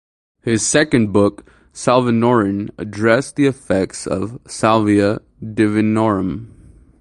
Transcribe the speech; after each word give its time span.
His 0.41 0.65
second 0.65 1.13
book, 1.13 1.47
"Salvinorin," 1.73 2.71
addressed 2.79 3.35
the 3.35 3.45
effects 3.45 4.07
of 4.07 4.39
"Salvia 4.47 5.19
divinorum". 5.43 6.47